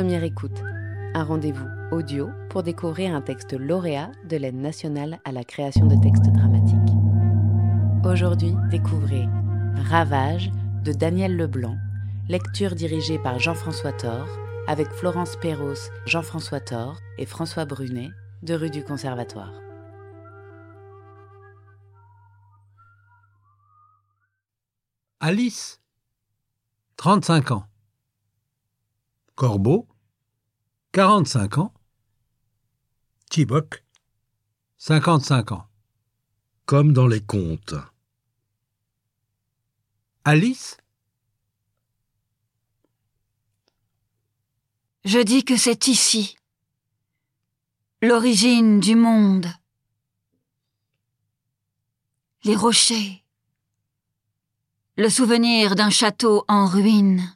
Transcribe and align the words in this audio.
Première 0.00 0.24
écoute, 0.24 0.62
un 1.12 1.24
rendez-vous 1.24 1.68
audio 1.92 2.30
pour 2.48 2.62
découvrir 2.62 3.14
un 3.14 3.20
texte 3.20 3.52
lauréat 3.52 4.10
de 4.24 4.38
l'aide 4.38 4.54
nationale 4.54 5.20
à 5.26 5.30
la 5.30 5.44
création 5.44 5.84
de 5.84 6.02
textes 6.02 6.24
dramatiques. 6.32 6.96
Aujourd'hui, 8.02 8.54
découvrez 8.70 9.28
Ravage 9.90 10.50
de 10.84 10.94
Daniel 10.94 11.36
Leblanc, 11.36 11.76
lecture 12.30 12.74
dirigée 12.74 13.18
par 13.18 13.38
Jean-François 13.40 13.92
Thor, 13.92 14.26
avec 14.66 14.88
Florence 14.88 15.36
Perros, 15.36 15.90
Jean-François 16.06 16.60
Thor 16.60 16.96
et 17.18 17.26
François 17.26 17.66
Brunet 17.66 18.08
de 18.42 18.54
rue 18.54 18.70
du 18.70 18.82
Conservatoire. 18.82 19.52
Alice, 25.20 25.78
35 26.96 27.50
ans. 27.50 27.64
Corbeau, 29.34 29.89
45 30.92 31.58
ans. 31.58 31.72
Tibok, 33.30 33.84
55 34.78 35.52
ans. 35.52 35.66
comme 36.66 36.92
dans 36.92 37.06
les 37.06 37.20
contes. 37.20 37.74
Alice, 40.24 40.76
Je 45.04 45.20
dis 45.20 45.44
que 45.44 45.56
c'est 45.56 45.86
ici, 45.86 46.36
l'origine 48.02 48.80
du 48.80 48.96
monde. 48.96 49.46
Les 52.44 52.56
rochers, 52.56 53.24
le 54.96 55.08
souvenir 55.08 55.74
d'un 55.76 55.90
château 55.90 56.44
en 56.48 56.66
ruine, 56.66 57.34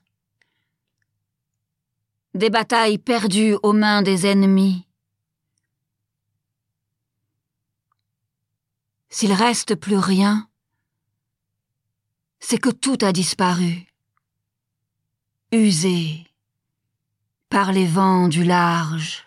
des 2.34 2.50
batailles 2.50 2.98
perdues 2.98 3.56
aux 3.62 3.72
mains 3.72 4.02
des 4.02 4.26
ennemis. 4.26 4.86
S'il 9.08 9.32
reste 9.32 9.76
plus 9.76 9.96
rien, 9.96 10.48
c'est 12.40 12.58
que 12.58 12.70
tout 12.70 12.98
a 13.02 13.12
disparu, 13.12 13.86
usé 15.52 16.26
par 17.48 17.70
les 17.70 17.86
vents 17.86 18.26
du 18.26 18.42
large. 18.42 19.24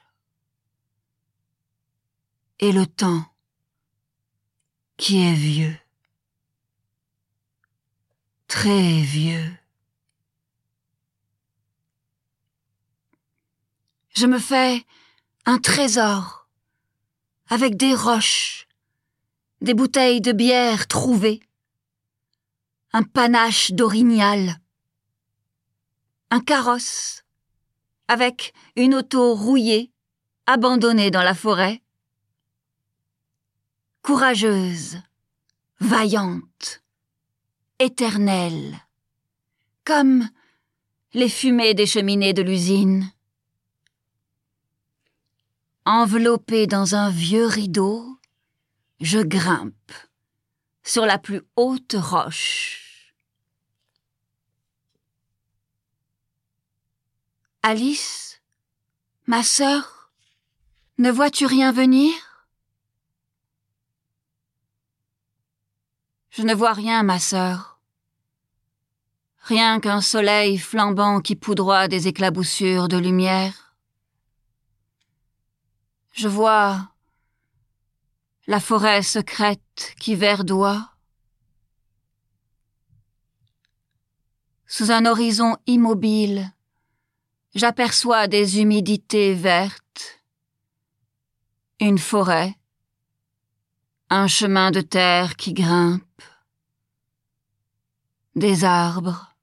Et 2.60 2.72
le 2.72 2.86
temps 2.86 3.24
qui 4.98 5.24
est 5.24 5.34
vieux, 5.34 5.78
très 8.48 9.02
vieux. 9.02 9.58
Je 14.20 14.26
me 14.26 14.40
fais 14.40 14.84
un 15.46 15.60
trésor 15.60 16.50
avec 17.50 17.78
des 17.78 17.94
roches, 17.94 18.68
des 19.62 19.76
bouteilles 19.76 20.22
de 20.22 20.32
bière 20.32 20.88
trouvées, 20.88 21.40
un 22.94 23.04
panache 23.04 23.74
d'orignal, 23.74 24.60
un 26.32 26.40
carrosse 26.40 27.26
avec 28.08 28.56
une 28.76 28.96
auto 28.96 29.36
rouillée, 29.36 29.92
abandonnée 30.48 31.12
dans 31.12 31.22
la 31.22 31.36
forêt. 31.36 31.84
Courageuse, 34.02 35.00
vaillante, 35.80 36.82
éternelle, 37.78 38.80
comme 39.86 40.28
les 41.14 41.30
fumées 41.30 41.76
des 41.76 41.86
cheminées 41.86 42.34
de 42.34 42.42
l'usine. 42.42 43.12
Enveloppée 45.90 46.68
dans 46.68 46.96
un 46.96 47.10
vieux 47.10 47.46
rideau, 47.46 48.20
je 49.00 49.20
grimpe 49.20 49.94
sur 50.84 51.06
la 51.06 51.18
plus 51.18 51.42
haute 51.56 51.96
roche. 51.98 53.16
Alice, 57.64 58.42
ma 59.28 59.44
sœur, 59.44 60.12
ne 60.98 61.10
vois-tu 61.10 61.46
rien 61.46 61.72
venir? 61.72 62.12
Je 66.32 66.42
ne 66.42 66.54
vois 66.54 66.74
rien, 66.74 67.02
ma 67.04 67.18
sœur. 67.18 67.80
Rien 69.40 69.80
qu'un 69.80 70.02
soleil 70.02 70.58
flambant 70.58 71.22
qui 71.22 71.38
poudroie 71.38 71.88
des 71.88 72.10
éclaboussures 72.10 72.90
de 72.90 72.98
lumière. 72.98 73.67
Je 76.18 76.28
vois 76.28 76.90
la 78.48 78.60
forêt 78.60 79.04
secrète 79.04 79.94
qui 80.00 80.16
verdoie. 80.16 80.90
Sous 84.66 84.90
un 84.90 85.06
horizon 85.06 85.58
immobile, 85.68 86.52
j'aperçois 87.54 88.28
des 88.28 88.60
humidités 88.60 89.36
vertes, 89.36 90.24
une 91.80 92.00
forêt, 92.00 92.56
un 94.10 94.26
chemin 94.26 94.72
de 94.72 94.82
terre 94.82 95.36
qui 95.36 95.54
grimpe, 95.54 96.24
des 98.34 98.64
arbres, 98.64 99.36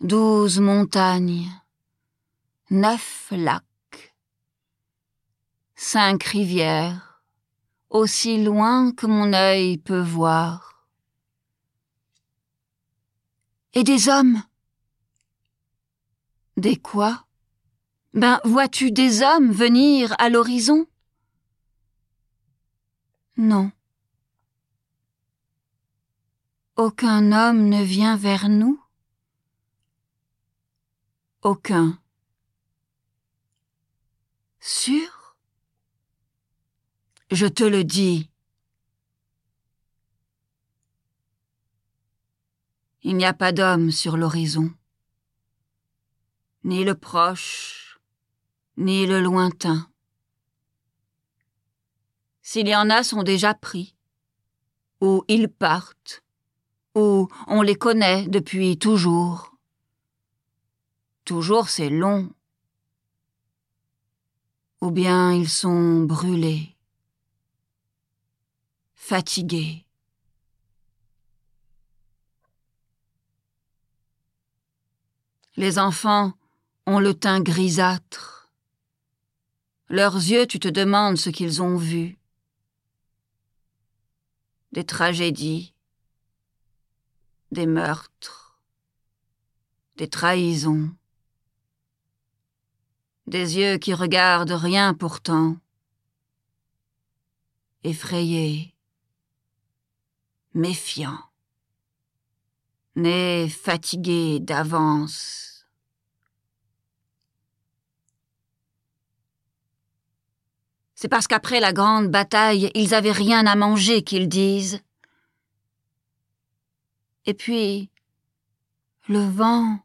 douze 0.00 0.58
montagnes, 0.58 1.50
neuf 2.70 3.28
lacs, 3.30 3.65
cinq 5.88 6.24
rivières, 6.24 7.22
aussi 7.90 8.42
loin 8.42 8.90
que 8.90 9.06
mon 9.06 9.32
œil 9.32 9.78
peut 9.78 10.00
voir. 10.00 10.84
Et 13.72 13.84
des 13.84 14.08
hommes? 14.08 14.42
Des 16.56 16.74
quoi? 16.74 17.24
Ben, 18.14 18.40
vois-tu 18.42 18.90
des 18.90 19.22
hommes 19.22 19.52
venir 19.52 20.12
à 20.18 20.28
l'horizon? 20.28 20.88
Non. 23.36 23.70
Aucun 26.74 27.30
homme 27.30 27.68
ne 27.68 27.84
vient 27.84 28.16
vers 28.16 28.48
nous? 28.48 28.82
Aucun. 31.42 31.96
Sûr? 34.58 35.15
Je 37.32 37.46
te 37.46 37.64
le 37.64 37.82
dis. 37.82 38.30
Il 43.02 43.16
n'y 43.16 43.24
a 43.24 43.34
pas 43.34 43.50
d'homme 43.50 43.90
sur 43.90 44.16
l'horizon. 44.16 44.72
Ni 46.62 46.84
le 46.84 46.94
proche, 46.94 47.98
ni 48.76 49.06
le 49.06 49.20
lointain. 49.20 49.90
S'il 52.42 52.68
y 52.68 52.76
en 52.76 52.90
a, 52.90 53.02
sont 53.02 53.24
déjà 53.24 53.54
pris. 53.54 53.96
Ou 55.00 55.24
ils 55.26 55.48
partent. 55.48 56.22
Ou 56.94 57.28
on 57.48 57.62
les 57.62 57.74
connaît 57.74 58.28
depuis 58.28 58.78
toujours. 58.78 59.56
Toujours 61.24 61.70
c'est 61.70 61.90
long. 61.90 62.32
Ou 64.80 64.92
bien 64.92 65.32
ils 65.32 65.48
sont 65.48 66.04
brûlés, 66.04 66.75
Les 75.56 75.78
enfants 75.78 76.32
ont 76.86 76.98
le 76.98 77.14
teint 77.14 77.40
grisâtre. 77.40 78.50
Leurs 79.88 80.16
yeux, 80.16 80.48
tu 80.48 80.58
te 80.58 80.66
demandes 80.66 81.18
ce 81.18 81.30
qu'ils 81.30 81.62
ont 81.62 81.76
vu. 81.76 82.18
Des 84.72 84.84
tragédies, 84.84 85.72
des 87.52 87.66
meurtres, 87.66 88.58
des 89.98 90.08
trahisons, 90.08 90.90
des 93.28 93.56
yeux 93.56 93.78
qui 93.78 93.94
regardent 93.94 94.50
rien 94.50 94.94
pourtant, 94.94 95.58
effrayés, 97.84 98.75
méfiants, 100.56 101.22
nés 102.96 103.48
fatigués 103.48 104.40
d'avance. 104.40 105.66
C'est 110.94 111.08
parce 111.08 111.26
qu'après 111.26 111.60
la 111.60 111.72
grande 111.72 112.08
bataille, 112.08 112.70
ils 112.74 112.94
avaient 112.94 113.12
rien 113.12 113.46
à 113.46 113.54
manger 113.54 114.02
qu'ils 114.02 114.28
disent. 114.28 114.80
Et 117.26 117.34
puis, 117.34 117.90
le 119.08 119.20
vent 119.20 119.78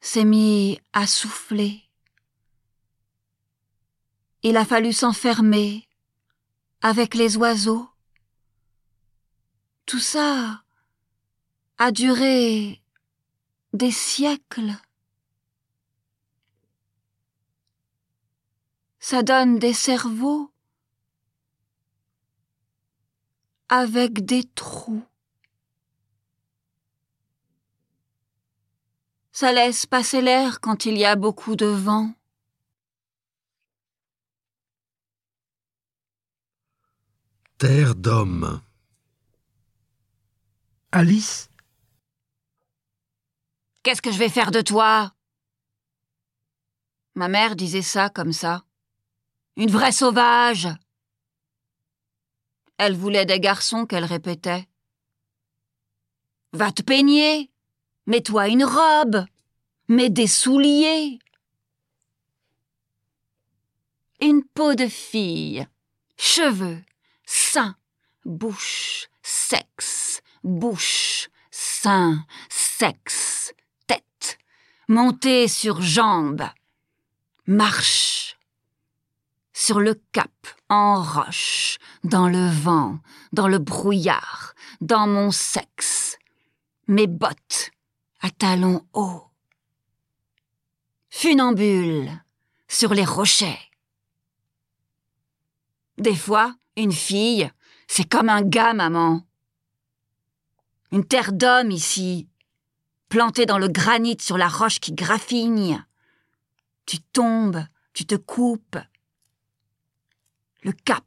s'est 0.00 0.24
mis 0.24 0.80
à 0.92 1.06
souffler. 1.06 1.82
il 4.42 4.56
a 4.56 4.64
fallu 4.64 4.92
s'enfermer 4.92 5.88
avec 6.80 7.14
les 7.14 7.36
oiseaux. 7.36 7.87
Tout 9.88 10.00
ça 10.00 10.62
a 11.78 11.92
duré 11.92 12.82
des 13.72 13.90
siècles. 13.90 14.74
Ça 19.00 19.22
donne 19.22 19.58
des 19.58 19.72
cerveaux 19.72 20.52
avec 23.70 24.26
des 24.26 24.44
trous. 24.44 25.06
Ça 29.32 29.52
laisse 29.52 29.86
passer 29.86 30.20
l'air 30.20 30.60
quand 30.60 30.84
il 30.84 30.98
y 30.98 31.06
a 31.06 31.16
beaucoup 31.16 31.56
de 31.56 31.64
vent. 31.64 32.12
Terre 37.56 37.94
d'hommes. 37.94 38.60
Alice? 40.90 41.50
Qu'est-ce 43.82 44.00
que 44.00 44.10
je 44.10 44.18
vais 44.18 44.30
faire 44.30 44.50
de 44.50 44.62
toi? 44.62 45.12
Ma 47.14 47.28
mère 47.28 47.56
disait 47.56 47.82
ça 47.82 48.08
comme 48.08 48.32
ça. 48.32 48.64
Une 49.56 49.70
vraie 49.70 49.92
sauvage. 49.92 50.68
Elle 52.78 52.94
voulait 52.94 53.26
des 53.26 53.40
garçons 53.40 53.84
qu'elle 53.84 54.04
répétait. 54.04 54.66
Va 56.52 56.72
te 56.72 56.82
peigner. 56.82 57.50
Mets-toi 58.06 58.48
une 58.48 58.64
robe. 58.64 59.26
Mets 59.88 60.10
des 60.10 60.26
souliers. 60.26 61.18
Une 64.22 64.42
peau 64.42 64.74
de 64.74 64.86
fille. 64.86 65.66
Cheveux. 66.16 66.82
Sein. 67.26 67.76
Bouche. 68.24 69.08
Sexe. 69.22 70.22
Bouche. 70.44 71.28
Sein. 71.50 72.24
Sexe. 72.48 73.52
Tête. 73.86 74.38
Monter 74.88 75.48
sur 75.48 75.82
jambes. 75.82 76.48
Marche. 77.46 78.36
Sur 79.52 79.80
le 79.80 80.00
cap, 80.12 80.30
en 80.68 81.02
roche, 81.02 81.78
dans 82.04 82.28
le 82.28 82.48
vent, 82.48 83.00
dans 83.32 83.48
le 83.48 83.58
brouillard, 83.58 84.54
dans 84.80 85.08
mon 85.08 85.30
sexe. 85.32 86.16
Mes 86.86 87.06
bottes 87.08 87.70
à 88.20 88.30
talons 88.30 88.86
hauts. 88.92 89.24
Funambule 91.10 92.22
sur 92.68 92.94
les 92.94 93.04
rochers. 93.04 93.58
Des 95.96 96.14
fois, 96.14 96.54
une 96.76 96.92
fille, 96.92 97.50
c'est 97.88 98.08
comme 98.08 98.28
un 98.28 98.42
gars, 98.42 98.74
maman. 98.74 99.26
Une 100.90 101.04
terre 101.04 101.32
d'homme 101.32 101.70
ici, 101.70 102.28
plantée 103.08 103.46
dans 103.46 103.58
le 103.58 103.68
granit 103.68 104.16
sur 104.20 104.38
la 104.38 104.48
roche 104.48 104.80
qui 104.80 104.92
graffigne. 104.92 105.84
Tu 106.86 106.98
tombes, 107.00 107.62
tu 107.92 108.06
te 108.06 108.14
coupes. 108.14 108.78
Le 110.62 110.72
cap. 110.72 111.04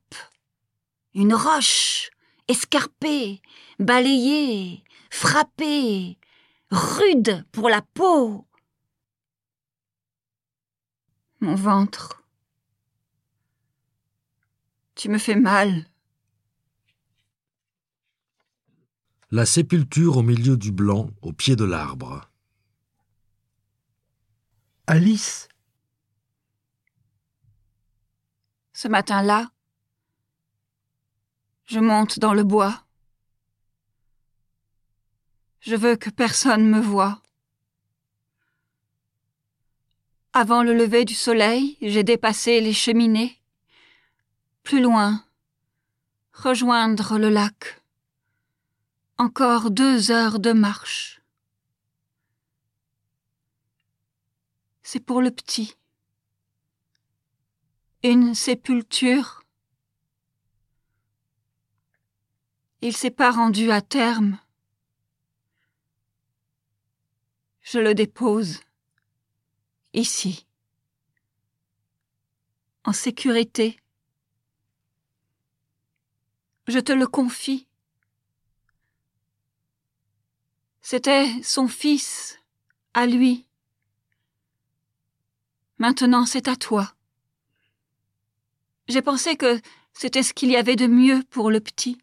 Une 1.14 1.34
roche, 1.34 2.12
escarpée, 2.48 3.42
balayée, 3.80 4.84
frappée, 5.10 6.18
rude 6.70 7.44
pour 7.52 7.68
la 7.68 7.82
peau. 7.82 8.48
Mon 11.40 11.56
ventre. 11.56 12.24
Tu 14.94 15.10
me 15.10 15.18
fais 15.18 15.36
mal. 15.36 15.91
La 19.34 19.46
sépulture 19.46 20.18
au 20.18 20.24
milieu 20.24 20.58
du 20.58 20.74
blanc, 20.74 21.10
au 21.22 21.32
pied 21.32 21.56
de 21.56 21.64
l'arbre. 21.64 22.30
Alice 24.88 25.48
Ce 28.74 28.90
matin-là, 28.90 29.50
je 31.64 31.80
monte 31.80 32.20
dans 32.20 32.34
le 32.34 32.44
bois. 32.44 32.84
Je 35.62 35.78
veux 35.78 35.96
que 35.96 36.10
personne 36.10 36.70
me 36.70 36.82
voie. 36.82 37.22
Avant 40.34 40.62
le 40.62 40.74
lever 40.74 41.06
du 41.06 41.14
soleil, 41.14 41.78
j'ai 41.82 42.04
dépassé 42.04 42.60
les 42.60 42.74
cheminées. 42.74 43.42
Plus 44.64 44.82
loin, 44.82 45.24
rejoindre 46.34 47.18
le 47.18 47.30
lac. 47.30 47.81
Encore 49.24 49.70
deux 49.70 50.10
heures 50.10 50.40
de 50.40 50.52
marche. 50.52 51.22
C'est 54.82 55.00
pour 55.00 55.22
le 55.22 55.30
petit. 55.30 55.76
Une 58.02 58.34
sépulture. 58.34 59.44
Il 62.82 62.98
s'est 62.98 63.12
pas 63.12 63.30
rendu 63.30 63.70
à 63.70 63.84
terme. 63.84 64.40
Je 67.62 67.78
le 67.78 67.94
dépose 67.94 68.62
ici, 69.94 70.48
en 72.86 72.92
sécurité. 72.92 73.80
Je 76.66 76.80
te 76.80 76.92
le 76.92 77.06
confie. 77.06 77.68
C'était 80.82 81.32
son 81.44 81.68
fils, 81.68 82.40
à 82.94 83.06
lui. 83.06 83.46
Maintenant 85.78 86.26
c'est 86.26 86.48
à 86.48 86.56
toi. 86.56 86.94
J'ai 88.88 89.02
pensé 89.02 89.38
que 89.38 89.62
c'était 89.94 90.24
ce 90.24 90.34
qu'il 90.34 90.50
y 90.50 90.58
avait 90.58 90.76
de 90.76 90.88
mieux 90.88 91.24
pour 91.30 91.50
le 91.52 91.60
petit. 91.60 91.98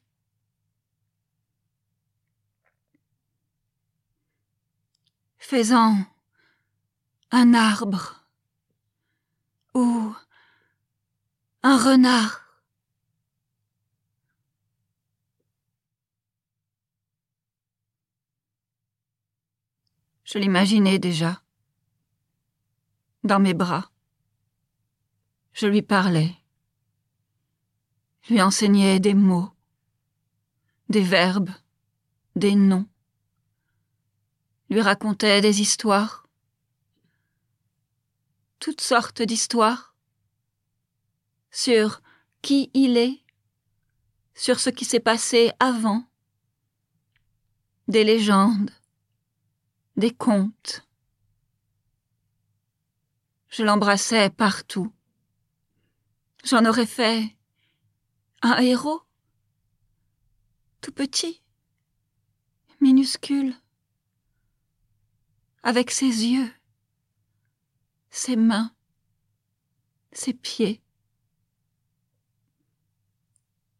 Fais-en 5.38 5.96
un 7.30 7.54
arbre 7.54 8.24
ou 9.74 10.14
un 11.62 11.76
renard. 11.78 12.47
Je 20.30 20.38
l'imaginais 20.38 20.98
déjà. 20.98 21.42
Dans 23.24 23.40
mes 23.40 23.54
bras. 23.54 23.90
Je 25.54 25.66
lui 25.66 25.80
parlais. 25.80 26.34
Lui 28.28 28.42
enseignais 28.42 29.00
des 29.00 29.14
mots, 29.14 29.50
des 30.90 31.00
verbes, 31.00 31.48
des 32.36 32.54
noms. 32.54 32.86
Lui 34.68 34.82
racontais 34.82 35.40
des 35.40 35.62
histoires. 35.62 36.28
Toutes 38.58 38.82
sortes 38.82 39.22
d'histoires. 39.22 39.96
Sur 41.50 42.02
qui 42.42 42.70
il 42.74 42.98
est, 42.98 43.24
sur 44.34 44.60
ce 44.60 44.68
qui 44.68 44.84
s'est 44.84 45.00
passé 45.00 45.52
avant. 45.58 46.04
Des 47.88 48.04
légendes, 48.04 48.70
des 49.98 50.14
contes. 50.14 50.86
Je 53.48 53.64
l'embrassais 53.64 54.30
partout. 54.30 54.92
J'en 56.44 56.64
aurais 56.66 56.86
fait 56.86 57.36
un 58.42 58.58
héros, 58.58 59.02
tout 60.80 60.92
petit, 60.92 61.42
minuscule, 62.80 63.56
avec 65.64 65.90
ses 65.90 66.06
yeux, 66.06 66.52
ses 68.10 68.36
mains, 68.36 68.72
ses 70.12 70.32
pieds, 70.32 70.80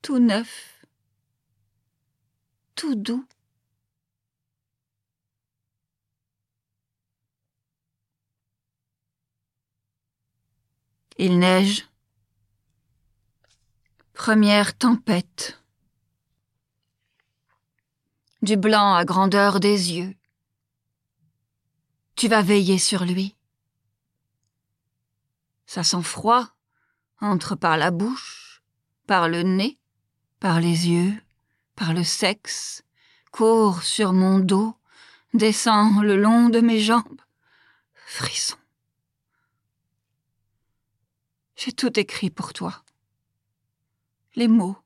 tout 0.03 0.19
neuf, 0.19 0.85
tout 2.75 2.97
doux. 2.97 3.25
Il 11.21 11.41
neige. 11.41 11.89
Première 14.15 14.79
tempête. 14.79 15.61
Du 18.41 18.57
blanc 18.57 18.95
à 18.95 19.05
grandeur 19.05 19.59
des 19.59 19.95
yeux. 19.95 20.15
Tu 22.15 22.29
vas 22.29 22.43
veiller 22.43 22.79
sur 22.79 23.05
lui. 23.05 23.35
Ça 25.67 25.83
sent 25.83 26.05
froid 26.05 26.51
entre 27.21 27.57
par 27.57 27.77
la 27.77 27.91
bouche, 27.91 28.63
par 29.09 29.29
le 29.29 29.43
nez, 29.43 29.77
par 30.39 30.61
les 30.61 30.89
yeux, 30.89 31.21
par 31.75 31.95
le 31.95 32.05
sexe, 32.05 32.85
court 33.33 33.83
sur 33.83 34.13
mon 34.13 34.39
dos, 34.39 34.77
descend 35.35 36.01
le 36.01 36.17
long 36.17 36.49
de 36.49 36.61
mes 36.61 36.79
jambes. 36.79 37.21
Frisson. 38.07 38.57
J'ai 41.59 41.73
tout 41.73 41.99
écrit 41.99 42.31
pour 42.31 42.53
toi. 42.53 42.85
Les 44.37 44.47
mots. 44.47 44.77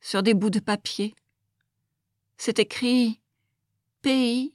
Sur 0.00 0.24
des 0.24 0.34
bouts 0.34 0.50
de 0.50 0.58
papier. 0.58 1.14
C'est 2.36 2.58
écrit 2.58 3.20
pays 4.02 4.52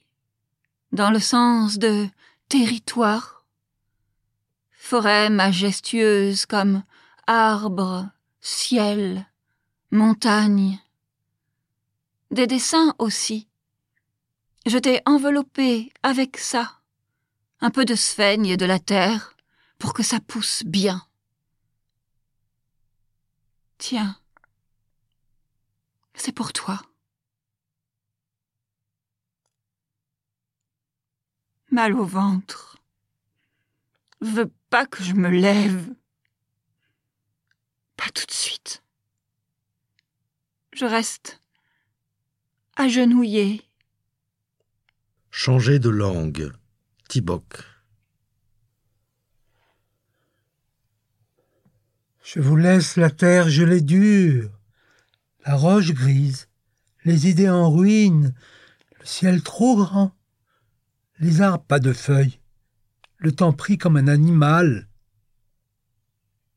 dans 0.92 1.10
le 1.10 1.22
sens 1.22 1.78
de 1.78 2.10
territoire. 2.50 3.46
Forêt 4.72 5.30
majestueuse 5.30 6.46
comme 6.46 6.84
arbre, 7.28 8.10
ciel, 8.42 9.26
montagne. 9.90 10.82
Des 12.30 12.46
dessins 12.46 12.94
aussi. 13.00 13.48
Je 14.66 14.78
t'ai 14.78 15.02
enveloppé 15.06 15.94
avec 16.04 16.38
ça. 16.38 16.82
Un 17.62 17.70
peu 17.70 17.86
de 17.86 17.96
sphaigne 17.96 18.58
de 18.58 18.66
la 18.66 18.80
terre 18.80 19.34
pour 19.84 19.94
que 19.94 20.02
ça 20.02 20.22
pousse 20.22 20.64
bien. 20.64 21.06
Tiens, 23.78 24.18
c'est 26.14 26.32
pour 26.32 26.54
toi. 26.54 26.82
Mal 31.70 31.94
au 31.96 32.06
ventre. 32.06 32.78
Veux 34.22 34.50
pas 34.70 34.86
que 34.86 35.04
je 35.04 35.16
me 35.16 35.28
lève. 35.30 35.94
Pas 37.98 38.10
tout 38.12 38.26
de 38.26 38.32
suite. 38.32 38.86
Je 40.72 40.86
reste 40.86 41.42
agenouillée. 42.78 43.70
Changer 45.30 45.78
de 45.78 45.90
langue. 45.90 46.54
Tibok. 47.10 47.73
Je 52.34 52.42
vous 52.42 52.56
laisse 52.56 52.96
la 52.96 53.12
terre 53.12 53.48
gelée 53.48 53.82
dure, 53.82 54.50
la 55.46 55.54
roche 55.56 55.92
grise, 55.92 56.48
les 57.06 57.30
idées 57.30 57.52
en 57.52 57.72
ruine, 57.72 58.34
le 59.00 59.06
ciel 59.06 59.44
trop 59.44 59.76
grand, 59.78 60.16
les 61.20 61.42
arbres 61.42 61.64
pas 61.64 61.78
de 61.78 61.94
feuilles, 61.94 62.40
le 63.18 63.34
temps 63.34 63.54
pris 63.54 63.78
comme 63.78 63.98
un 63.98 64.08
animal. 64.08 64.88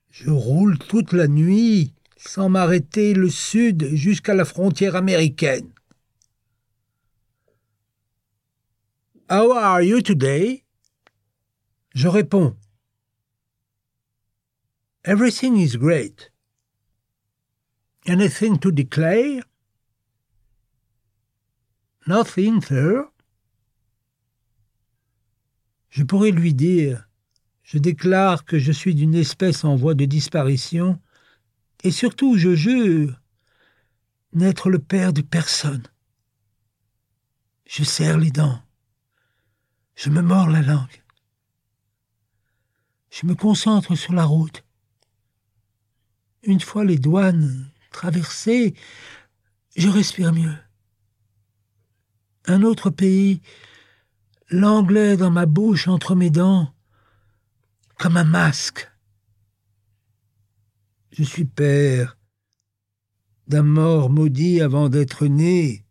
Je 0.09 0.30
roule 0.30 0.78
toute 0.78 1.12
la 1.12 1.28
nuit, 1.28 1.92
sans 2.16 2.49
m'arrêter, 2.49 3.12
le 3.12 3.28
sud 3.28 3.95
jusqu'à 3.95 4.33
la 4.33 4.47
frontière 4.47 4.97
américaine. 4.97 5.71
How 9.30 9.52
are 9.52 9.83
you 9.83 10.00
today? 10.00 10.64
Je 11.95 12.09
réponds. 12.09 12.56
Everything 15.06 15.56
is 15.56 15.76
great. 15.76 16.30
Anything 18.08 18.58
to 18.58 18.72
declare? 18.72 19.42
Nothing, 22.08 22.60
sir. 22.60 23.08
Je 25.90 26.02
pourrais 26.02 26.32
lui 26.32 26.54
dire 26.54 27.08
Je 27.62 27.78
déclare 27.78 28.44
que 28.44 28.58
je 28.58 28.72
suis 28.72 28.96
d'une 28.96 29.14
espèce 29.14 29.64
en 29.64 29.76
voie 29.76 29.94
de 29.94 30.06
disparition, 30.06 31.00
et 31.84 31.92
surtout 31.92 32.36
je 32.36 32.56
jure 32.56 33.20
n'être 34.32 34.70
le 34.70 34.80
père 34.80 35.12
de 35.12 35.22
personne. 35.22 35.86
Je 37.64 37.84
serre 37.84 38.18
les 38.18 38.32
dents. 38.32 38.60
Je 39.94 40.10
me 40.10 40.20
mords 40.20 40.50
la 40.50 40.62
langue. 40.62 41.02
Je 43.10 43.25
me 43.25 43.36
concentre 43.36 43.94
sur 43.94 44.12
la 44.12 44.25
route. 44.25 44.65
Une 46.46 46.60
fois 46.60 46.84
les 46.84 46.96
douanes 46.98 47.70
traversées, 47.90 48.74
je 49.76 49.88
respire 49.88 50.32
mieux. 50.32 50.56
Un 52.46 52.62
autre 52.62 52.88
pays, 52.88 53.42
l'anglais 54.50 55.16
dans 55.16 55.32
ma 55.32 55.46
bouche 55.46 55.88
entre 55.88 56.14
mes 56.14 56.30
dents, 56.30 56.72
comme 57.98 58.16
un 58.16 58.24
masque. 58.24 58.88
Je 61.10 61.24
suis 61.24 61.46
père 61.46 62.16
d'un 63.48 63.62
mort 63.62 64.08
maudit 64.08 64.60
avant 64.60 64.88
d'être 64.88 65.26
né. 65.26 65.84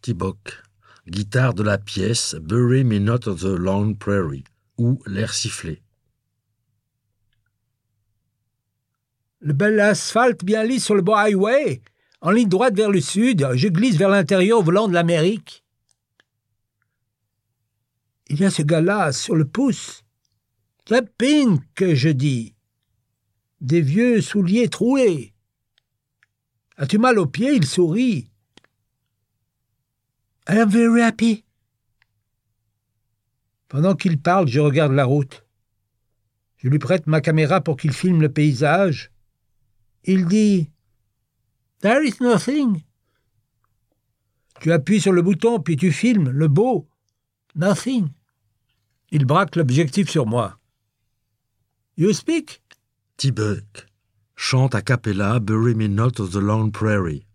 Tibok. 0.00 0.62
Guitare 1.06 1.52
de 1.52 1.62
la 1.62 1.78
pièce 1.78 2.34
Bury 2.36 2.84
Me 2.84 2.98
Not 2.98 3.28
on 3.28 3.34
the 3.34 3.44
Long 3.44 3.94
Prairie 3.94 4.44
ou 4.78 5.02
L'air 5.06 5.34
sifflé. 5.34 5.82
Le 9.44 9.52
bel 9.52 9.80
asphalte 9.80 10.44
bien 10.44 10.62
lisse 10.62 10.84
sur 10.84 10.94
le 10.94 11.02
beau 11.02 11.14
highway, 11.14 11.82
en 12.20 12.30
ligne 12.30 12.48
droite 12.48 12.76
vers 12.76 12.92
le 12.92 13.00
sud, 13.00 13.44
je 13.54 13.66
glisse 13.66 13.96
vers 13.96 14.08
l'intérieur 14.08 14.62
volant 14.62 14.86
de 14.86 14.94
l'Amérique. 14.94 15.64
Il 18.28 18.38
y 18.38 18.44
a 18.44 18.50
ce 18.50 18.62
gars-là 18.62 19.10
sur 19.10 19.34
le 19.34 19.44
pouce. 19.44 20.04
Très 20.84 21.02
que 21.74 21.96
je 21.96 22.08
dis. 22.08 22.54
Des 23.60 23.80
vieux 23.80 24.20
souliers 24.20 24.68
troués. 24.68 25.34
As-tu 26.76 26.98
mal 26.98 27.18
aux 27.18 27.26
pieds? 27.26 27.54
Il 27.54 27.66
sourit. 27.66 28.30
I 30.48 30.58
am 30.58 30.68
very 30.68 31.02
happy. 31.02 31.44
Pendant 33.68 33.96
qu'il 33.96 34.20
parle, 34.20 34.46
je 34.46 34.60
regarde 34.60 34.92
la 34.92 35.04
route. 35.04 35.44
Je 36.58 36.68
lui 36.68 36.78
prête 36.78 37.08
ma 37.08 37.20
caméra 37.20 37.60
pour 37.60 37.76
qu'il 37.76 37.92
filme 37.92 38.20
le 38.20 38.32
paysage. 38.32 39.10
Il 40.04 40.26
dit 40.26 40.70
There 41.80 42.04
is 42.04 42.14
nothing. 42.20 42.82
Tu 44.60 44.72
appuies 44.72 45.00
sur 45.00 45.12
le 45.12 45.22
bouton, 45.22 45.60
puis 45.60 45.76
tu 45.76 45.92
filmes 45.92 46.30
le 46.30 46.48
beau. 46.48 46.88
Nothing. 47.54 48.10
Il 49.10 49.26
braque 49.26 49.56
l'objectif 49.56 50.08
sur 50.08 50.26
moi. 50.26 50.58
You 51.96 52.12
speak? 52.12 52.62
Tibok 53.16 53.86
chante 54.34 54.74
a 54.74 54.82
cappella 54.82 55.38
Bury 55.38 55.74
Me 55.74 55.86
Not 55.86 56.18
of 56.18 56.32
the 56.32 56.40
Long 56.40 56.72
Prairie. 56.72 57.26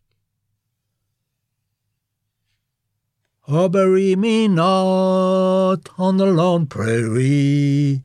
Oh, 3.50 3.69
bury 3.69 4.17
me 4.17 4.50
not 4.50 5.89
on 5.97 6.17
the 6.17 6.25
lone 6.25 6.65
prairie. 6.65 8.03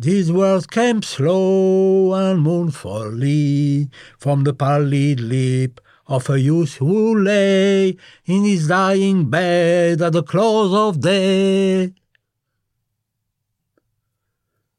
These 0.00 0.32
words 0.32 0.66
came 0.66 1.02
slow 1.02 2.14
and 2.14 2.40
mournfully 2.40 3.88
from 4.18 4.42
the 4.42 4.52
pallid 4.52 5.20
lip 5.20 5.80
of 6.08 6.28
a 6.28 6.40
youth 6.40 6.78
who 6.78 7.16
lay 7.16 7.96
in 8.26 8.44
his 8.44 8.66
dying 8.66 9.30
bed 9.30 10.02
at 10.02 10.12
the 10.12 10.22
close 10.24 10.74
of 10.74 10.98
day. 10.98 11.94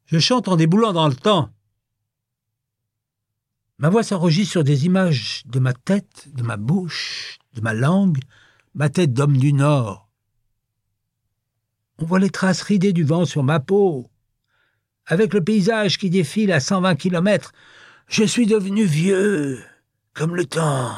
Je 0.06 0.20
chante 0.20 0.50
en 0.50 0.58
déboulant 0.58 0.92
dans 0.92 1.08
le 1.08 1.16
temps. 1.16 1.50
Ma 3.78 3.90
voix 3.90 4.04
s'enregistre 4.04 4.52
sur 4.52 4.64
des 4.66 4.86
images 4.86 5.44
de 5.46 5.60
ma 5.60 5.74
tête, 5.74 6.28
de 6.34 6.44
ma 6.44 6.58
bouche, 6.58 7.40
de 7.54 7.62
ma 7.62 7.74
langue, 7.74 8.20
ma 8.74 8.90
tête 8.90 9.14
d'homme 9.14 9.38
du 9.38 9.54
Nord. 9.54 10.10
On 12.00 12.06
voit 12.06 12.20
les 12.20 12.30
traces 12.30 12.62
ridées 12.62 12.94
du 12.94 13.06
vent 13.06 13.26
sur 13.26 13.44
ma 13.44 13.62
peau. 13.62 14.10
Avec 15.08 15.34
le 15.34 15.44
paysage 15.44 15.98
qui 15.98 16.10
défile 16.10 16.52
à 16.52 16.60
120 16.60 16.96
kilomètres, 16.96 17.54
je 18.08 18.24
suis 18.24 18.48
devenu 18.48 18.86
vieux, 18.86 19.64
comme 20.14 20.36
le 20.36 20.46
temps, 20.46 20.96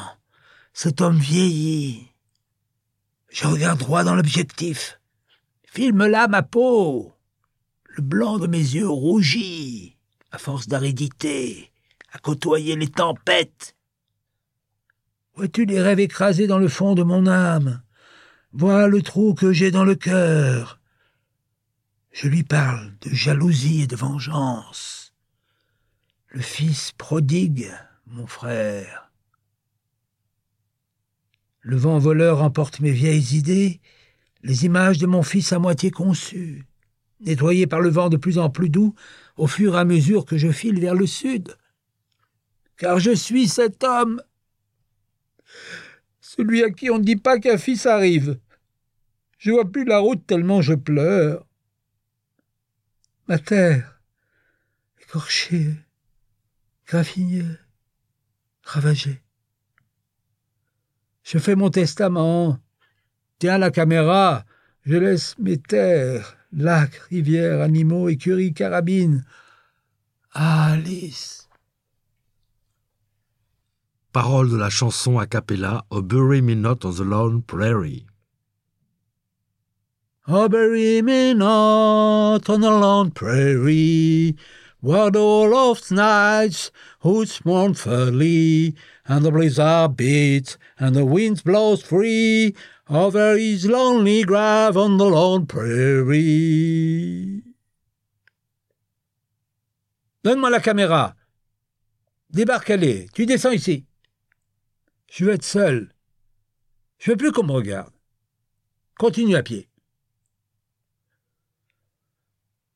cet 0.72 1.00
homme 1.00 1.18
vieilli. 1.18 2.06
Je 3.30 3.46
regarde 3.46 3.78
droit 3.78 4.04
dans 4.04 4.14
l'objectif. 4.14 4.98
Filme 5.64 6.06
là 6.06 6.28
ma 6.28 6.42
peau. 6.42 7.12
Le 7.84 8.02
blanc 8.02 8.38
de 8.38 8.46
mes 8.46 8.58
yeux 8.58 8.88
rougit, 8.88 9.96
à 10.30 10.38
force 10.38 10.68
d'aridité, 10.68 11.70
à 12.12 12.18
côtoyer 12.18 12.76
les 12.76 12.88
tempêtes. 12.88 13.76
Vois-tu 15.34 15.66
les 15.66 15.82
rêves 15.82 16.00
écrasés 16.00 16.46
dans 16.46 16.58
le 16.58 16.68
fond 16.68 16.94
de 16.94 17.02
mon 17.02 17.26
âme? 17.26 17.82
Vois 18.52 18.88
le 18.88 19.02
trou 19.02 19.34
que 19.34 19.52
j'ai 19.52 19.70
dans 19.70 19.84
le 19.84 19.94
cœur. 19.94 20.77
Je 22.20 22.26
lui 22.26 22.42
parle 22.42 22.94
de 23.02 23.10
jalousie 23.14 23.82
et 23.82 23.86
de 23.86 23.94
vengeance. 23.94 25.14
Le 26.26 26.40
fils 26.40 26.90
prodigue, 26.90 27.72
mon 28.08 28.26
frère. 28.26 29.12
Le 31.60 31.76
vent 31.76 32.00
voleur 32.00 32.42
emporte 32.42 32.80
mes 32.80 32.90
vieilles 32.90 33.36
idées, 33.36 33.80
les 34.42 34.64
images 34.64 34.98
de 34.98 35.06
mon 35.06 35.22
fils 35.22 35.52
à 35.52 35.60
moitié 35.60 35.92
conçu. 35.92 36.66
nettoyé 37.20 37.68
par 37.68 37.80
le 37.80 37.88
vent 37.88 38.08
de 38.08 38.16
plus 38.16 38.38
en 38.38 38.50
plus 38.50 38.68
doux 38.68 38.96
au 39.36 39.46
fur 39.46 39.76
et 39.76 39.78
à 39.78 39.84
mesure 39.84 40.24
que 40.24 40.38
je 40.38 40.50
file 40.50 40.80
vers 40.80 40.96
le 40.96 41.06
sud. 41.06 41.56
Car 42.78 42.98
je 42.98 43.12
suis 43.12 43.46
cet 43.46 43.84
homme, 43.84 44.20
celui 46.20 46.64
à 46.64 46.70
qui 46.70 46.90
on 46.90 46.98
ne 46.98 47.04
dit 47.04 47.14
pas 47.14 47.38
qu'un 47.38 47.58
fils 47.58 47.86
arrive. 47.86 48.40
Je 49.38 49.52
vois 49.52 49.70
plus 49.70 49.84
la 49.84 50.00
route 50.00 50.26
tellement 50.26 50.62
je 50.62 50.74
pleure. 50.74 51.47
Ma 53.28 53.38
terre, 53.38 54.00
écorchée, 55.02 55.74
graffignée, 56.86 57.44
ravagée. 58.62 59.22
Je 61.24 61.38
fais 61.38 61.54
mon 61.54 61.68
testament. 61.68 62.58
Tiens 63.38 63.58
la 63.58 63.70
caméra, 63.70 64.46
je 64.86 64.96
laisse 64.96 65.36
mes 65.38 65.58
terres, 65.58 66.38
lacs, 66.52 66.96
rivières, 67.10 67.60
animaux, 67.60 68.08
écuries, 68.08 68.54
carabines. 68.54 69.26
Alice. 70.32 71.50
Parole 74.12 74.50
de 74.50 74.56
la 74.56 74.70
chanson 74.70 75.18
a 75.18 75.26
cappella 75.26 75.84
Oh 75.90 76.00
Bury 76.00 76.40
Me 76.40 76.54
Not 76.54 76.86
on 76.86 76.92
the 76.92 77.00
Lone 77.00 77.42
Prairie. 77.42 78.06
Oh, 80.30 80.46
bury 80.46 81.00
me 81.00 81.32
not 81.32 82.50
on 82.50 82.60
the 82.60 82.70
lone 82.70 83.12
prairie, 83.12 84.36
where 84.80 85.10
the 85.10 85.20
wolf's 85.20 85.90
nights 85.90 86.70
hoots 87.00 87.42
mournfully, 87.46 88.74
and 89.06 89.24
the 89.24 89.30
blizzard 89.30 89.96
beats, 89.96 90.58
and 90.78 90.94
the 90.94 91.06
wind 91.06 91.42
blows 91.44 91.82
free, 91.82 92.54
over 92.90 93.38
his 93.38 93.64
lonely 93.64 94.22
grave 94.22 94.76
on 94.76 94.98
the 94.98 95.06
lone 95.06 95.46
prairie. 95.46 97.42
Donne-moi 100.22 100.50
la 100.50 100.60
caméra. 100.60 101.14
Débarque-les. 102.28 103.08
Tu 103.14 103.24
descends 103.24 103.52
ici. 103.52 103.86
Je 105.10 105.24
veux 105.24 105.32
être 105.32 105.42
seul. 105.42 105.94
Je 106.98 107.12
veux 107.12 107.16
plus 107.16 107.32
qu'on 107.32 107.44
me 107.44 107.52
regarde. 107.52 107.94
Continue 108.98 109.36
à 109.36 109.42
pied. 109.42 109.67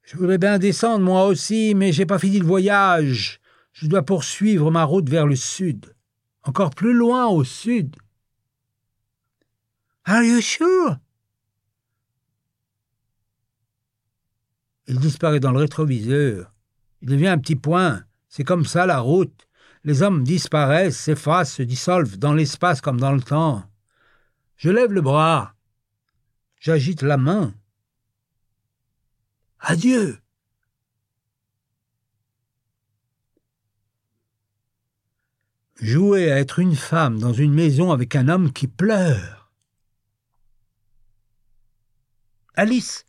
Je 0.02 0.16
voudrais 0.16 0.38
bien 0.38 0.58
descendre 0.58 1.04
moi 1.04 1.26
aussi, 1.26 1.74
mais 1.74 1.92
j'ai 1.92 2.06
pas 2.06 2.18
fini 2.18 2.38
le 2.38 2.46
voyage. 2.46 3.40
Je 3.72 3.86
dois 3.86 4.02
poursuivre 4.02 4.70
ma 4.70 4.84
route 4.84 5.08
vers 5.08 5.26
le 5.26 5.36
sud. 5.36 5.94
Encore 6.42 6.70
plus 6.70 6.92
loin 6.92 7.26
au 7.28 7.44
sud. 7.44 7.96
Are 10.04 10.22
you 10.22 10.40
sure? 10.40 10.98
Il 14.88 14.98
disparaît 14.98 15.40
dans 15.40 15.52
le 15.52 15.60
rétroviseur. 15.60 16.52
Il 17.00 17.08
devient 17.08 17.28
un 17.28 17.38
petit 17.38 17.56
point. 17.56 18.04
C'est 18.28 18.44
comme 18.44 18.64
ça 18.64 18.84
la 18.84 18.98
route. 18.98 19.46
Les 19.84 20.02
hommes 20.02 20.22
disparaissent, 20.22 20.98
s'effacent, 20.98 21.54
se 21.54 21.62
dissolvent 21.62 22.18
dans 22.18 22.34
l'espace 22.34 22.80
comme 22.80 23.00
dans 23.00 23.12
le 23.12 23.22
temps. 23.22 23.64
Je 24.56 24.70
lève 24.70 24.92
le 24.92 25.00
bras. 25.00 25.54
J'agite 26.60 27.02
la 27.02 27.16
main. 27.16 27.54
Adieu. 29.64 30.18
Jouer 35.76 36.32
à 36.32 36.40
être 36.40 36.58
une 36.58 36.74
femme 36.74 37.20
dans 37.20 37.32
une 37.32 37.54
maison 37.54 37.92
avec 37.92 38.16
un 38.16 38.28
homme 38.28 38.52
qui 38.52 38.66
pleure. 38.66 39.52
Alice. 42.56 43.06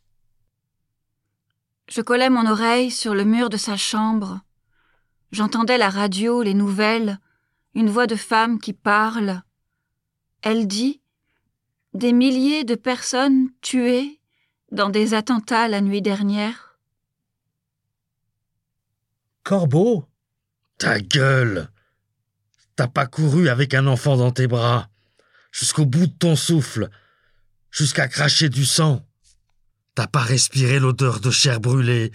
Je 1.90 2.02
collais 2.02 2.30
mon 2.30 2.46
oreille 2.46 2.92
sur 2.92 3.16
le 3.16 3.26
mur 3.26 3.50
de 3.50 3.58
sa 3.58 3.76
chambre. 3.76 4.42
J'entendais 5.32 5.80
la 5.80 5.90
radio, 5.90 6.44
les 6.44 6.54
nouvelles, 6.54 7.20
une 7.74 7.90
voix 7.90 8.06
de 8.06 8.16
femme 8.16 8.60
qui 8.60 8.74
parle. 8.74 9.42
Elle 10.44 10.68
dit 10.68 11.02
Des 11.96 12.14
milliers 12.14 12.64
de 12.64 12.76
personnes 12.76 13.50
tuées 13.62 14.20
dans 14.74 14.90
des 14.90 15.14
attentats 15.14 15.68
la 15.68 15.82
nuit 15.82 16.02
dernière. 16.02 16.78
Corbeau? 19.44 20.06
Ta 20.80 21.00
gueule 21.00 21.70
T'as 22.76 22.88
pas 22.88 23.06
couru 23.06 23.50
avec 23.50 23.76
un 23.76 23.86
enfant 23.86 24.18
dans 24.18 24.32
tes 24.32 24.48
bras, 24.48 24.90
jusqu'au 25.52 25.86
bout 25.86 26.08
de 26.08 26.14
ton 26.14 26.36
souffle, 26.36 26.90
jusqu'à 27.70 28.08
cracher 28.08 28.50
du 28.50 28.66
sang. 28.66 29.06
T'as 29.94 30.08
pas 30.08 30.24
respiré 30.24 30.80
l'odeur 30.80 31.20
de 31.20 31.30
chair 31.30 31.60
brûlée, 31.60 32.12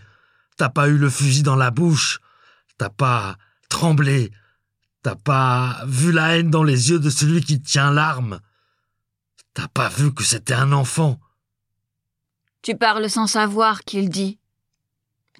t'as 0.56 0.68
pas 0.68 0.88
eu 0.88 0.98
le 0.98 1.10
fusil 1.10 1.44
dans 1.44 1.54
la 1.54 1.70
bouche, 1.70 2.18
t'as 2.76 2.90
pas 2.90 3.36
tremblé, 3.68 4.32
t'as 5.04 5.14
pas 5.14 5.84
vu 5.86 6.10
la 6.10 6.36
haine 6.36 6.50
dans 6.50 6.64
les 6.64 6.90
yeux 6.90 6.98
de 6.98 7.08
celui 7.08 7.40
qui 7.40 7.62
tient 7.62 7.92
l'arme, 7.92 8.40
t'as 9.54 9.68
pas 9.68 9.88
vu 9.88 10.12
que 10.12 10.24
c'était 10.24 10.54
un 10.54 10.72
enfant. 10.72 11.20
Tu 12.68 12.76
parles 12.76 13.08
sans 13.08 13.26
savoir 13.26 13.82
qu'il 13.82 14.10
dit. 14.10 14.38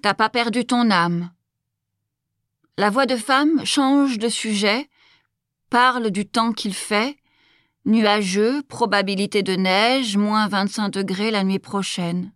T'as 0.01 0.15
pas 0.15 0.29
perdu 0.29 0.65
ton 0.65 0.89
âme. 0.89 1.31
La 2.75 2.89
voix 2.89 3.05
de 3.05 3.15
femme 3.15 3.63
change 3.67 4.17
de 4.17 4.29
sujet, 4.29 4.89
parle 5.69 6.09
du 6.09 6.27
temps 6.27 6.53
qu'il 6.53 6.73
fait, 6.73 7.17
nuageux, 7.85 8.63
probabilité 8.63 9.43
de 9.43 9.55
neige, 9.55 10.17
moins 10.17 10.47
25 10.47 10.89
degrés 10.89 11.29
la 11.29 11.43
nuit 11.43 11.59
prochaine. 11.59 12.33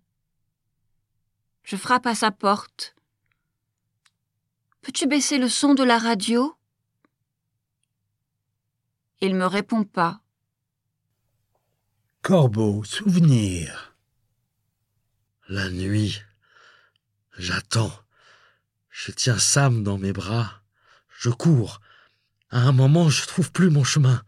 Je 1.63 1.75
frappe 1.75 2.06
à 2.06 2.13
sa 2.13 2.29
porte. 2.29 2.93
Peux-tu 4.84 5.08
baisser 5.08 5.39
le 5.39 5.49
son 5.49 5.73
de 5.73 5.84
la 5.84 5.97
radio? 5.97 6.53
Il 9.21 9.34
me 9.34 9.47
répond 9.47 9.86
pas. 9.86 10.21
Corbeau, 12.21 12.84
souvenir. 12.84 13.92
La 15.49 15.69
nuit. 15.69 16.21
J'attends. 17.38 17.93
Je 18.89 19.12
tiens 19.12 19.38
Sam 19.38 19.84
dans 19.84 19.97
mes 19.97 20.13
bras. 20.13 20.62
Je 21.19 21.29
cours. 21.29 21.82
À 22.49 22.62
un 22.62 22.71
moment, 22.71 23.10
je 23.10 23.25
trouve 23.27 23.51
plus 23.51 23.69
mon 23.69 23.84
chemin. 23.84 24.23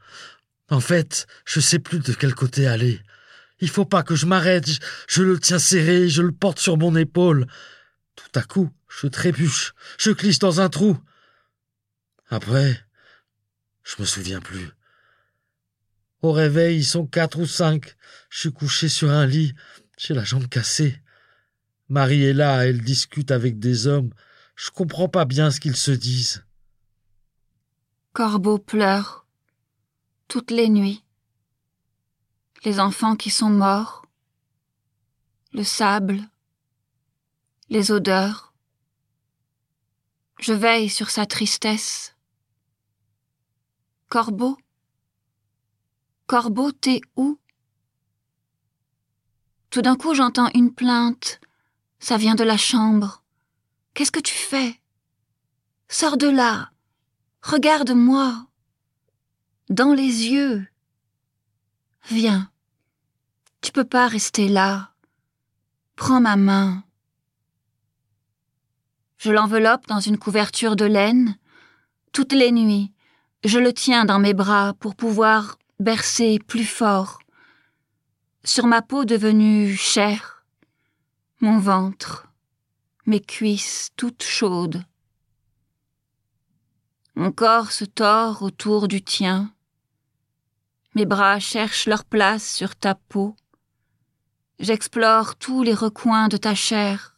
En 0.69 0.81
fait, 0.81 1.25
je 1.45 1.61
sais 1.61 1.79
plus 1.79 1.99
de 1.99 2.11
quel 2.11 2.35
côté 2.35 2.67
aller. 2.67 3.01
Il 3.59 3.69
faut 3.69 3.85
pas 3.85 4.03
que 4.03 4.15
je 4.15 4.25
m'arrête. 4.25 4.67
Je, 5.07 5.23
le 5.23 5.39
tiens 5.39 5.59
serré, 5.59 6.09
je 6.09 6.21
le 6.21 6.33
porte 6.33 6.59
sur 6.59 6.75
mon 6.75 6.95
épaule. 6.97 7.47
Tout 8.17 8.31
à 8.37 8.41
coup, 8.41 8.69
je 8.89 9.07
trébuche. 9.07 9.73
Je 9.97 10.11
glisse 10.11 10.39
dans 10.39 10.59
un 10.59 10.67
trou. 10.67 10.99
Après, 12.29 12.85
je 13.83 13.95
me 13.99 14.05
souviens 14.05 14.41
plus. 14.41 14.69
Au 16.21 16.33
réveil, 16.33 16.79
ils 16.79 16.85
sont 16.85 17.07
quatre 17.07 17.39
ou 17.39 17.45
cinq. 17.45 17.95
Je 18.29 18.39
suis 18.39 18.51
couché 18.51 18.89
sur 18.89 19.11
un 19.11 19.25
lit. 19.25 19.53
J'ai 19.97 20.13
la 20.13 20.25
jambe 20.25 20.49
cassée. 20.49 20.99
Marie 21.89 22.23
est 22.23 22.33
là, 22.33 22.65
elle 22.65 22.81
discute 22.81 23.31
avec 23.31 23.59
des 23.59 23.87
hommes. 23.87 24.11
Je 24.55 24.71
comprends 24.71 25.09
pas 25.09 25.25
bien 25.25 25.51
ce 25.51 25.59
qu'ils 25.59 25.75
se 25.75 25.91
disent. 25.91 26.43
Corbeau 28.13 28.57
pleure. 28.57 29.27
Toutes 30.27 30.51
les 30.51 30.69
nuits. 30.69 31.03
Les 32.63 32.79
enfants 32.79 33.15
qui 33.15 33.29
sont 33.29 33.49
morts. 33.49 34.05
Le 35.53 35.63
sable. 35.63 36.21
Les 37.69 37.91
odeurs. 37.91 38.53
Je 40.39 40.53
veille 40.53 40.89
sur 40.89 41.09
sa 41.09 41.25
tristesse. 41.25 42.15
Corbeau. 44.09 44.57
Corbeau, 46.25 46.71
t'es 46.71 47.01
où? 47.15 47.39
Tout 49.69 49.81
d'un 49.81 49.95
coup, 49.95 50.15
j'entends 50.15 50.49
une 50.55 50.73
plainte. 50.73 51.39
Ça 51.99 52.17
vient 52.17 52.35
de 52.35 52.43
la 52.43 52.57
chambre. 52.57 53.23
Qu'est-ce 53.93 54.11
que 54.11 54.19
tu 54.19 54.33
fais? 54.33 54.79
Sors 55.87 56.17
de 56.17 56.27
là. 56.27 56.71
Regarde-moi. 57.41 58.47
Dans 59.69 59.93
les 59.93 60.27
yeux. 60.27 60.67
Viens. 62.09 62.51
Tu 63.61 63.71
peux 63.71 63.85
pas 63.85 64.07
rester 64.07 64.47
là. 64.47 64.91
Prends 65.95 66.21
ma 66.21 66.35
main. 66.35 66.83
Je 69.17 69.31
l'enveloppe 69.31 69.87
dans 69.87 69.99
une 69.99 70.17
couverture 70.17 70.75
de 70.75 70.85
laine. 70.85 71.37
Toutes 72.11 72.33
les 72.33 72.51
nuits, 72.51 72.91
je 73.43 73.59
le 73.59 73.73
tiens 73.73 74.05
dans 74.05 74.19
mes 74.19 74.33
bras 74.33 74.73
pour 74.79 74.95
pouvoir 74.95 75.57
bercer 75.79 76.39
plus 76.39 76.65
fort. 76.65 77.19
Sur 78.43 78.67
ma 78.67 78.81
peau 78.81 79.05
devenue 79.05 79.75
chair, 79.75 80.34
mon 81.45 81.59
ventre, 81.59 82.27
mes 83.05 83.21
cuisses 83.21 83.91
toutes 83.95 84.23
chaudes. 84.23 84.83
Mon 87.13 87.31
corps 87.31 87.71
se 87.71 87.85
tord 87.85 88.41
autour 88.41 88.87
du 88.87 89.03
tien. 89.03 89.53
Mes 90.95 91.05
bras 91.05 91.39
cherchent 91.39 91.85
leur 91.85 92.03
place 92.03 92.51
sur 92.51 92.75
ta 92.75 92.95
peau. 92.95 93.35
J'explore 94.57 95.35
tous 95.35 95.61
les 95.61 95.75
recoins 95.75 96.29
de 96.29 96.37
ta 96.37 96.55
chair. 96.55 97.15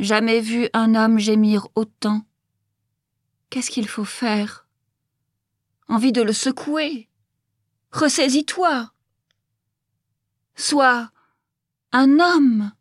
Jamais 0.00 0.40
vu 0.40 0.68
un 0.72 0.96
homme 0.96 1.20
gémir 1.20 1.68
autant. 1.76 2.26
Qu'est-ce 3.50 3.70
qu'il 3.70 3.86
faut 3.86 4.04
faire? 4.04 4.66
Envie 5.86 6.10
de 6.10 6.22
le 6.22 6.32
secouer? 6.32 7.08
Ressaisis-toi. 7.92 8.90
Sois 10.56 11.12
un 11.92 12.20
homme. 12.20 12.72